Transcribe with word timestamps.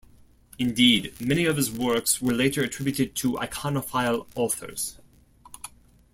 Indeed, 0.57 1.13
many 1.21 1.45
of 1.45 1.57
his 1.57 1.69
works 1.69 2.19
were 2.19 2.33
later 2.33 2.63
attributed 2.63 3.13
to 3.17 3.33
iconophile 3.33 4.25
authors. 4.33 4.97